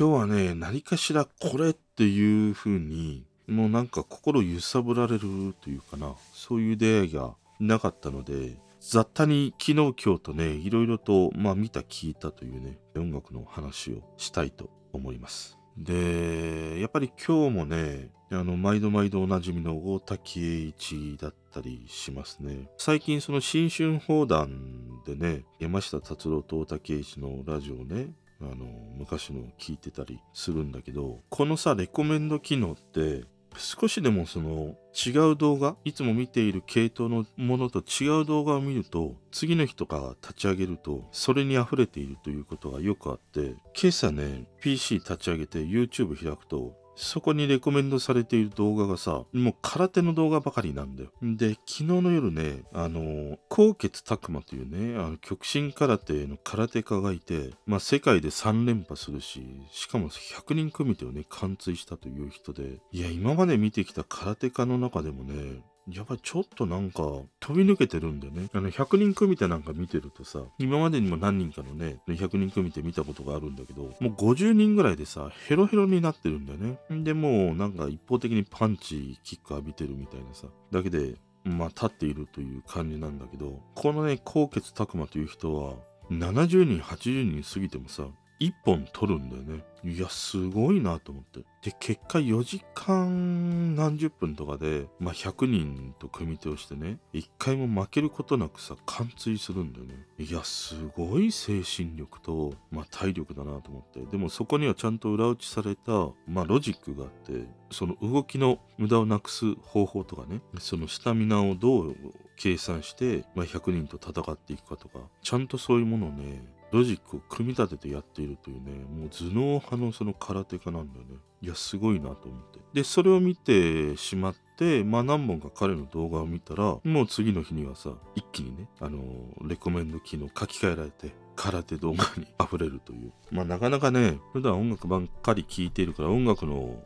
[0.00, 15.58] 今日はね、何かしらこれっていう風に、もうなんか心揺さぶられるというかな、そういう出会いがなかったので、雑多に昨日今日とね、いろいろと、まあ見た聞いたというね、音楽の話をしたいと思います。
[15.76, 22.70] で、やっぱり今日もね、あの、毎度毎度おなじみの大滝栄一だったりしますね。
[22.78, 28.64] 最近その新春放談でね、山下達郎と大滝栄一のラジオをね、あの
[29.00, 33.24] 昔の聞いてたりするんだけどこのさレコメンド機能って
[33.56, 51.10] 少しでもその違う動画いつも見ている系統のものと違う動画を見ると次の日とか立ち上げるとそれに溢れているということがよくあって今朝ね PC 立ち上げて YouTube 開くとそこにレコメンドされている動画がさ、もう空手の動画ばかりなんだよ。
[51.22, 67.02] で、昨日の夜ね、あの、高傑拓磨というね、あの極真空手の空手家がいて、まあ世界で3連覇するし、しかも100人組手をね、貫通したという人で、いや、今まで見てきた空手家の中でもね、やっぱりちょっとなんか
[67.40, 68.48] 飛び抜けてるんだよね。
[68.52, 76.78] あの100人組手なんか見てるとさ、今までにも何人かのね、100人組手見たことがあるんだけど、もう50人ぐらいでさ、ヘロヘロになってるんだよね。
[77.04, 85.74] でもうなんか一方的にパンチ、キック浴びてるみたいなさ、だけで、まあ立っているという感じなんだけど、このね、高傑拓磨という人は、
[86.10, 88.08] 70人、80人過ぎてもさ、
[88.40, 89.62] 1本取るんだよね。
[89.84, 91.40] いや、すごいなと思って。
[91.62, 99.94] で、結果4時間何十分とかで、まあ、100人と組み手をしてね、一回も負けることなくさ、貫通するんだよね。
[100.18, 104.00] いや、すごい精神力と、まあ、体力だなと思って。
[104.10, 111.96] でもそこにはちゃんと裏打ちされた、まあ、ロジックがあって、その動きの無駄をなくす方法とかね、そのスタミナをどう
[112.36, 121.16] 計算して、まあ、100人と戦っていくかとか、ちゃんとそういうものをね、ロジックを組み立ててやっているというね、もう頭脳派のその空手家なんだよね。
[121.42, 122.60] いや、すごいなと思って。
[122.72, 129.02] で、それを見てしまって、まあ何本か彼の動画を見たら、もう次の日にはさ、一気にね、あの
[129.42, 133.12] レコメンド機能書き換えられて、空手動画に 溢れるという。
[133.30, 136.78] まあなかなかね、普段音楽ばっかり聴いているから音楽の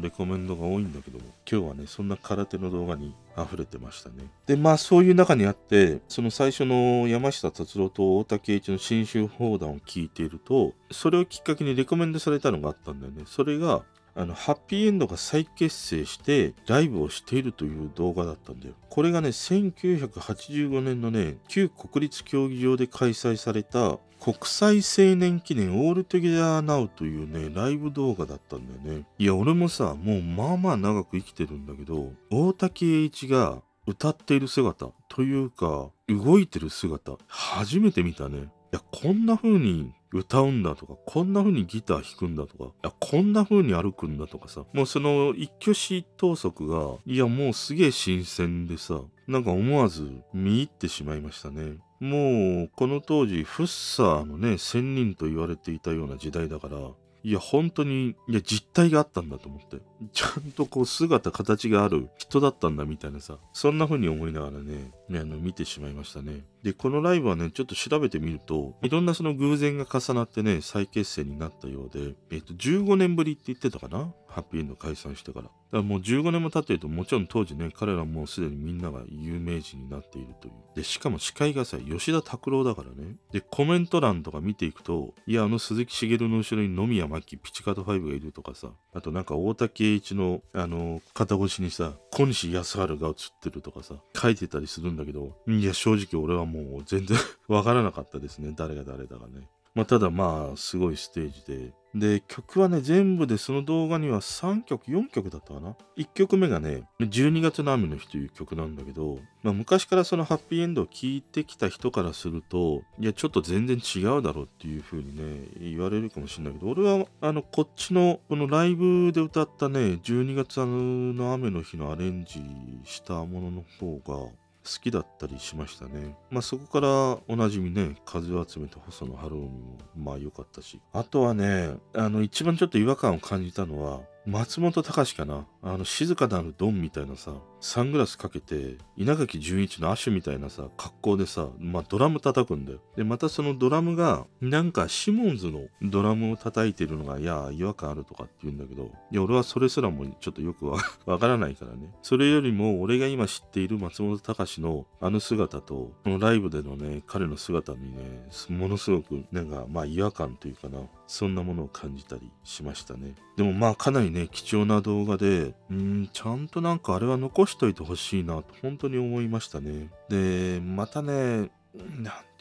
[0.00, 1.17] レコメンドが多いんだけど、
[1.50, 4.30] 今日はね、そんな空手の動画に溢れてましたね。
[4.46, 13.22] で、まあそういう中にあって、その最初の山下達郎と大竹栄一の新春砲弾を聞いていると、それをきっかけにレコメンドされたのがあったんだよね。
[13.24, 13.82] それが、
[14.18, 18.74] あの、ハッピーエンドが再結成してライブをしているという動画だったんだよ。
[18.90, 29.04] これがね、1985年のね、旧国立競技場で開催された国際青年記念オールトゲダーナウというね、ライブ動画だったんだよね。
[29.18, 38.38] いや、俺もさ、もうまあまあ長く生きてるんだけど、大竹栄一が歌っている姿というか、動いてる姿、初めて見たね。
[38.38, 38.42] い
[38.72, 51.76] や、こんな風に歌うんだとか、こんな風にギター弾くんだとか、いや、こんな風に歩くんだとかさ、もうその一挙手一投足が、いや、もうすげえ新鮮でさ、なんか思わず見入ってしまいましたね。
[52.00, 56.78] もう、この当時、フッサーのね、仙人と言われていたような時代だから、
[57.24, 59.78] いや、本当に、いや、実体があったんだと思って。
[60.12, 66.44] ちゃんとこう、姿、形がある人だったんだみたいなさ、そんな風に思いながらね、ねあの、見てしまいましたね。
[66.62, 74.12] で、このライブはね、ちょっと調べてみると、いろんなその偶然が重なってね、再結成になったようで、えっ、と、15年ぶりって言ってたかな？
[74.28, 75.44] ハッピーエンド解散してから。
[75.44, 80.54] だからもう15年も経ってると、もちろん当時ね、彼らもうすでにみんなが有名人になっているという。
[80.76, 83.16] で、しかも司会がさ、吉田拓郎だからね。
[83.32, 97.16] で、コメント欄とか見ていくと、いや、あの鈴木茂の後ろに野宮真紀、ピチカート5がいるとかさ、あとなんか大竹栄一の、あの、肩越しにさ、小西康晴が写ってるとかさ、書いてたりするんだけど、いや、正直俺はもう全然
[97.46, 98.52] わからなかったですね。
[98.56, 99.48] 誰が誰だかね。
[99.76, 101.72] まあ、ただまあ、すごいステージで。
[101.98, 105.76] で、曲はね、全部でその動画には3曲、4曲だったかな。
[105.96, 122.42] 1曲目がね、12月の雨の日という曲なんだけど、まあ、昔からそのハッピーエンドを聴いてきた人からすると、いや、ちょっと全然違うだろうっていう風にね、言われるかもしれないけど、俺は、あの、こっちの、このライブで歌ったね、12月の雨の日のアレンジ
[122.84, 124.30] したものの方が、
[124.68, 126.14] 好きだったりしましたね。
[126.30, 126.88] まあそこから
[127.26, 130.80] おなじみね、風を集めた細野晴臣もまあ良かったし。
[130.92, 150.78] あとはね、あの一番ちょっと違和感を感じたのは、松本隆かなあの静かなるドンみたいなさサングラスかけて稲垣潤一のアッシュみたいなさ格好でさまあドラム叩くんだよでまたそのドラムがなんかシモンズのドラムを叩いてるのがいや違和感あるとかって言うんだけどいや俺はそれすらもちょっとよくわ
[151.18, 163.14] か らないからねそれよりも俺が今知っている松本隆のあの姿とこのライブでのね彼の姿にねものすごくなんかまあ違和感というかなそんなものを感じたりしましたね。
[163.38, 169.90] でもまあかなりね、貴重な動画で、うん、ちゃんとなんかあれは残しといてほしいなと本当に思いましたね。
[170.08, 171.50] で、またね、なんて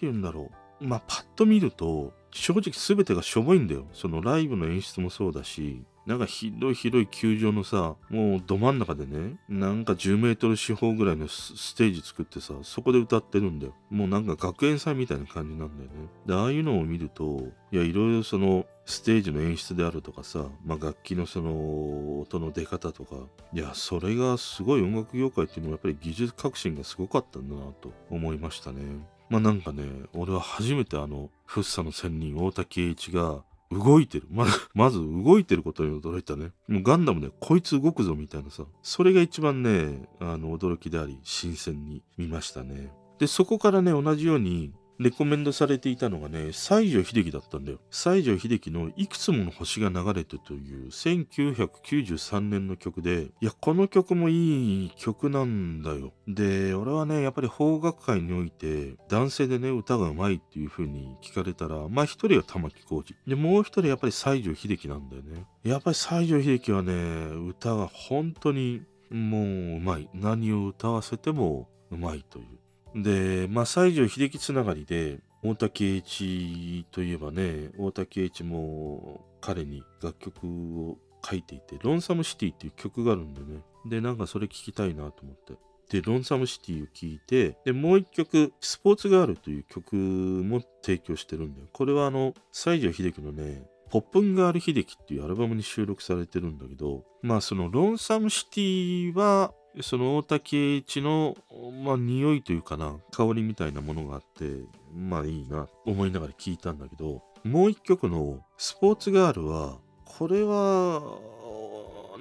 [0.02, 0.88] 言うんだろう。
[0.88, 3.86] まあパッと見ると、正直全てがしょぼいんだよ。
[3.94, 13.74] そのライブの演出もそうだし、なんか広い広い球場のさ、もうど真ん中でね、なんか10メートル四方ぐらいのステージ作ってさ、そこで歌ってるんだよ。
[13.90, 16.08] もうなんか学園祭みたいな感じなんだよね。
[16.26, 23.16] で、ああいうのを見ると、いや、いろいろその、ステージの演出であるとかさ、まあ、楽器のその音の出方とか、
[23.52, 28.82] いや、それがすごい音楽業界っていうのはやっぱり技術革新がすごかったんだなと思いましたね。
[29.30, 29.84] まあなんかね、
[30.14, 34.28] 俺は初めてあの、フッサの仙人大竹栄一が動いてる。
[34.32, 36.52] ままず動いてることに驚いたね。
[36.68, 38.64] もうガンダムでこいつ動くぞみたいなさ。
[38.82, 42.92] それが一番ね、あの、驚きであり、新鮮に見ましたね。
[43.20, 47.80] で、そこからね、同じように、レコメンドされていたのがね、西城秀樹だったんだよ。
[47.92, 56.14] 西城秀樹のいくつもの星が流れてという1993年の曲で、いや、この曲もいい曲なんだよ。
[56.28, 63.16] で、俺はね、やっぱり邦楽界において、男性でね、歌が上手いっていう風に聞かれたら、まあ一人は玉置浩二。
[63.30, 65.46] で、もう一人やっぱり西城秀樹なんだよね。
[65.64, 70.10] やっぱり西城秀樹はね、歌が本当にもう上手い。
[70.14, 72.46] 何を歌わせても上手いという。
[72.96, 80.48] で、まあ、西城秀樹つながりで、大滝詠一といえばね、大滝詠一も彼に楽曲
[80.90, 83.62] を書いていて、ロンサムシティっていう曲があるんでね。
[83.86, 85.54] で、なんかそれ聞きたいなと思って。
[85.90, 91.68] で、ロンサムシティを聴いて、で、もう一曲、スポーツガールという曲も提供してるんだよ。
[91.72, 101.36] これはあの、西城秀樹のね、ポップンガール秀樹っていうアルバムに収録されてるんだけど、まあそのロンサムシティはその大竹一の、
[101.84, 104.46] まあ、匂いというかな、香りみたいなものがあって、
[104.94, 111.20] まあいいな、思いながら聞いたんだけど、もう一曲のスポーツガールは、これは、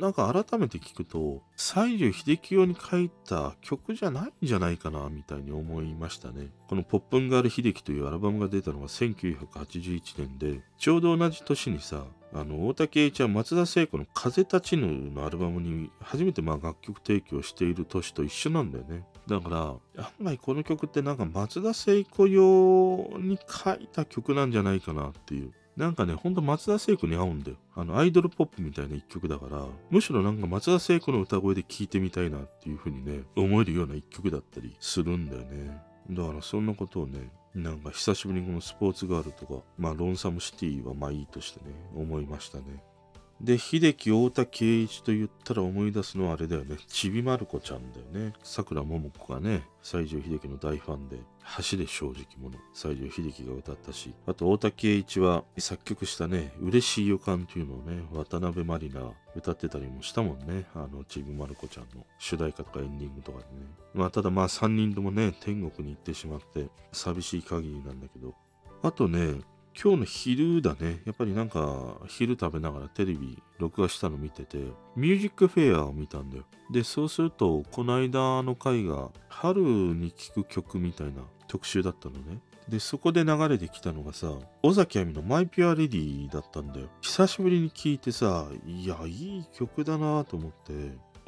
[0.00, 6.48] なんか改めて聞くと、西城秀樹用に書いた曲じゃないんじゃないかな、みたいに思いましたね。
[6.68, 19.58] このポップンガール秀樹というアルバムが出たのが1981年で、ちょうど同じ年にさ、あの大竹栄一は松田聖子の「風立ちぬ」のアルバムに初めてまあ楽曲提供している年と一緒なんだよねだから
[20.04, 27.58] 案外この曲ってなんか松田聖子用に書いた曲なんじゃないかなっていうなんかね、ほんと松田聖子に合うんだよ。
[27.74, 35.78] あの、アイドルポップみたいな一曲だから、むしろなんか松田聖子の歌声で聴いてみたいなっていう風にね、思えるような一曲だったりするんだよね。
[36.10, 42.82] だからそんなことをね、なんか久しぶりにこのスポーツガールとか、まあロンサムシティはまあいいとしてね、思いましたね。
[43.40, 46.76] で、秀樹太田圭一と言ったら思い出すのはあれだよね。
[46.88, 48.32] ちびまる子ちゃんだよね。
[48.42, 51.18] 桜桃子がね、西城秀樹の大ファンで、
[51.70, 60.64] 橋で正直者、西城秀樹が歌ったし、あと太田圭一は作曲したね、嬉しい予感っていうのをね、渡辺満里奈歌ってたりもしたもんね。
[60.74, 63.66] あの、ちびまる子ちゃんの主題歌とかエンディングとかでね。
[63.92, 68.34] まあ、ただまあ3人ともね、天国に行ってしまって、寂しい限りなんだけど、
[68.82, 69.34] あとね、
[69.82, 71.02] 今日の昼だね。
[71.04, 74.56] やっぱりなんか昼食べながらテレビ録画したの見てて、
[74.96, 76.44] ミュージックフェアを見たんだよ。
[76.70, 82.40] で、そうすると、この間の回が春に聴く曲みたいな特集だったのね。
[82.68, 86.88] で、そこで流れてきたのがさ、尾崎亜美のマイピュアレディだったんだよ。
[87.00, 90.72] 久しぶりに聴いてさ、いや、いい曲だなと思って、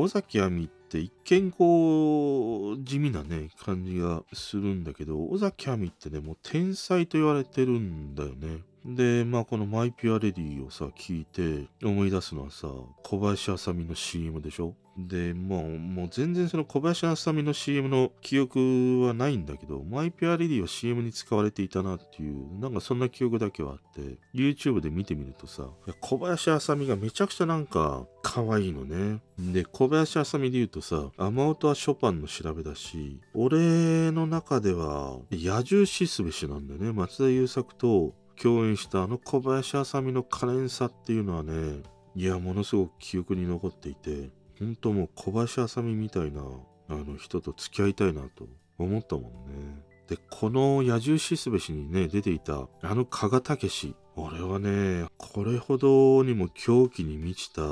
[0.01, 8.63] 尾崎亜美って一見こう地味なね感じがするんだけど尾崎亜美ってねもう天才と言われてるんだよね。
[8.85, 12.69] でまあこのマイピュアレディをさ聞いて思い出すのはさ
[13.03, 14.75] 小林あさみの CM でしょ？
[14.99, 25.69] で、もう、もう全然その小林あさみの CM の記憶はないんだけど、マイピュアレディは CM に使われていたなっていう、なんかそんな記憶だけはあって、YouTube で見てみるとさ、
[26.01, 29.21] 小林あさみがめちゃくちゃなんか可愛いのね。
[29.39, 36.93] で、小林あさみで言うとさ、雨音はショパンの調べだし、俺の中では野獣シスベシなんだよね。
[36.93, 41.83] 松田優作と共演したあの小林あさみの可憐さっていうのはね、
[42.15, 46.43] いや、ものすごく記憶に残っていて、本当もう小林あさみみたいな
[46.89, 49.83] あの人と付き合いたいなと思ったもんね。
[50.09, 53.95] で、この野獣シスベシにね、出ていたあの加賀武史。
[54.17, 57.63] 俺はね、これほどにも狂気に満ちた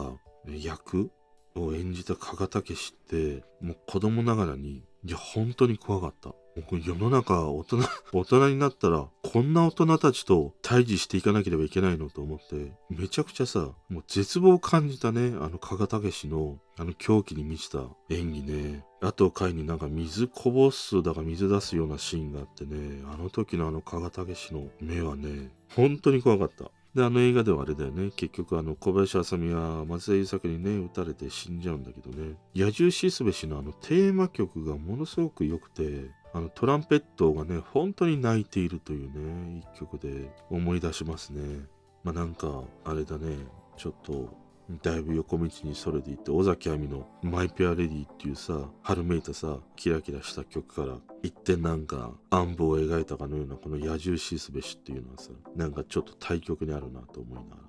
[0.47, 1.11] 役
[1.57, 6.35] を演じた加賀武史って、もう子供ながらに、いや、本当に怖かった。
[6.57, 7.79] もう世の中、大人、
[8.13, 18.85] 大人になったら、こんな大人たちと対峙していかなければいけないのと思って、めちゃくちゃさ、もう絶望を感じたね、あの加賀武史の、あの狂気に満ちた演技ね。
[19.03, 26.71] あと回になんか水こぼすだか水出すようなシーンがあってね、あの時のあの加賀武史の目はね、本当に怖かった。
[26.97, 28.11] で、あの映画ではあれだよね。
[28.17, 32.37] 結局、あの、小林あさみは松田優作にね、撃たれて死んじゃうんだけどね。
[32.55, 41.65] 野獣シスベシのあのテーマ曲がものすごく良くて、あのトランペットがね、本当に泣いているというね、一曲で思い出しますね。
[42.05, 43.39] まあなんか、あれだね、
[43.79, 44.37] ちょっと、
[44.83, 57.63] だいぶ横道にそれでいって、尾崎亜美のマイペアレディっていうさ、春めいたさ、キラキラした曲から、一点なんか暗部を描いたかのようなこの野獣シスベシっていうのはさ、なんかちょっと対極にあるなと思いながら。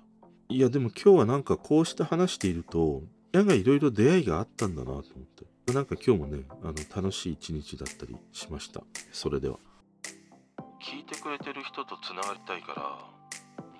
[0.50, 5.46] いやでも今日はなんかこうして話していると、やがいろいろ出会いがあったんだなと思って。
[5.72, 8.82] なんか今日もね、あの楽しい一日だったりしました。
[9.12, 9.58] それでは。
[10.80, 12.98] 聞いてくれてる人とつながりたいから、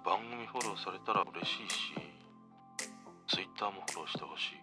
[0.04, 1.94] 番組フォローされたら嬉しいし、
[3.28, 4.56] Twitter もフォローしてほしい。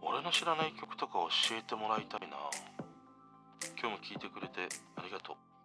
[0.00, 1.14] 俺の知らない曲とか
[1.48, 2.36] 教えてもらいたいな。
[3.78, 5.55] 今日も聞いてくれてありがとう。